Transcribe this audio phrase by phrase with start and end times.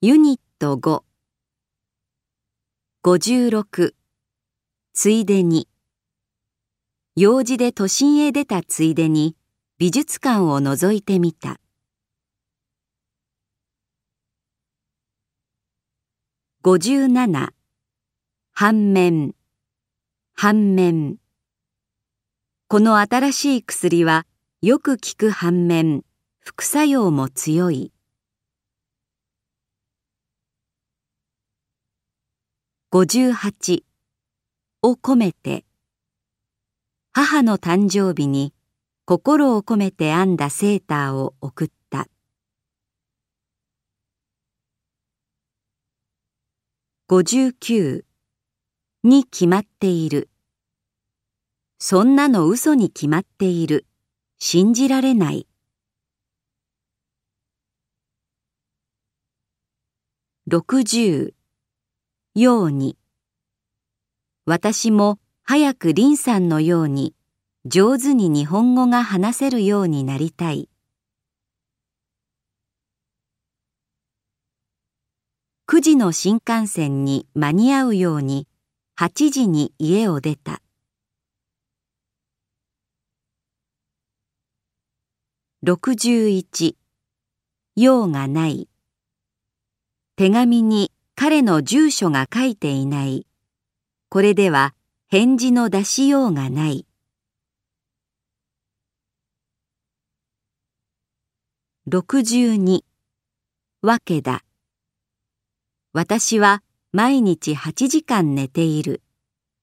[0.00, 1.02] ユニット5
[3.02, 3.94] 56
[4.92, 5.66] ついでに。
[7.16, 9.34] 用事で都心へ出たついでに
[9.76, 11.58] 美術館を覗いてみた。
[16.62, 17.48] 57
[18.52, 19.34] 反面。
[20.36, 21.16] 反面。
[22.68, 24.26] この新しい薬は
[24.62, 26.04] よく効く反面。
[26.38, 27.92] 副作用も強い。
[32.90, 33.82] 58
[34.82, 35.66] を込めて。
[37.12, 38.54] 母の誕生日に
[39.04, 42.08] 心を込めて編んだセーターを送った。
[47.10, 48.04] 59
[49.04, 50.30] に決まっている。
[51.78, 53.84] そんなの嘘に決まっている。
[54.38, 55.46] 信じられない。
[60.50, 61.37] 60
[62.40, 62.96] ように。
[64.46, 67.14] 私も早く凛さんのように
[67.64, 70.68] 上手に日本語が話せるようになりたい。
[75.66, 78.46] 9時の新幹線に間に合うように
[78.98, 80.62] 8時に家を出た。
[85.64, 86.74] 61
[87.74, 88.68] 用がない。
[90.16, 93.26] 手紙に彼の住所が書いていない。
[94.08, 94.76] これでは
[95.08, 96.86] 返事の出しようがない。
[101.88, 102.82] 62
[103.82, 104.44] わけだ。
[105.92, 109.02] 私は毎日8時間寝ている。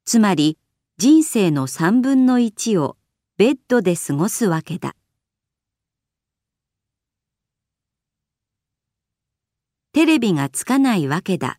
[0.04, 0.58] つまり
[0.98, 2.98] 人生の3分の1を
[3.38, 4.94] ベッドで過ごすわけだ。
[9.96, 11.58] テレビがつかないわけだ。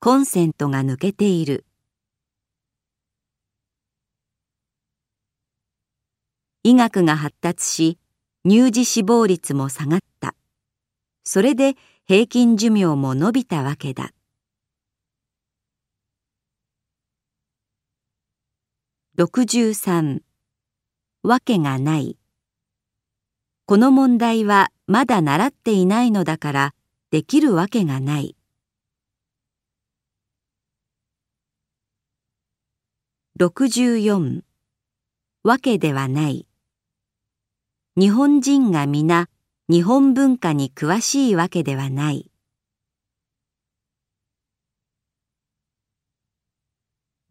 [0.00, 1.66] コンセントが抜けている。
[6.62, 7.98] 医学が発達し、
[8.48, 10.34] 乳児死亡率も下がった。
[11.24, 11.74] それで
[12.06, 14.12] 平均寿命も伸びたわけだ。
[19.18, 20.20] 63
[21.22, 22.16] わけがない。
[23.66, 26.74] この問題はまだ習っていないのだから
[27.10, 28.36] できるわけがない。
[33.40, 34.42] 64
[35.42, 36.46] わけではない。
[37.96, 39.30] 日本人が皆
[39.70, 42.30] 日本文化に詳しいわけではない。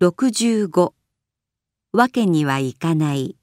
[0.02, 0.94] 65
[1.92, 3.38] わけにはいかない。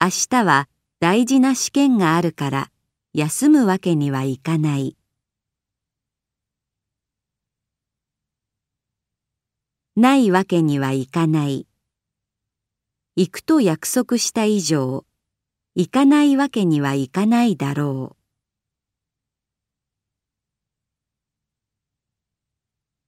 [0.00, 0.66] 明日は
[0.98, 2.70] 大事な試験があるから
[3.14, 4.94] 休むわけにはいかない。
[9.96, 11.66] ないわけにはいかない。
[13.16, 15.06] 行くと約束した以上、
[15.74, 18.17] 行かないわけにはいかないだろう。